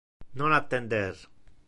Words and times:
Non 0.39 0.51
attender. 0.51 1.13